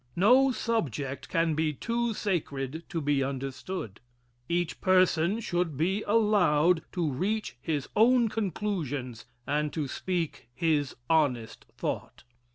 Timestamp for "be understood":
3.01-3.99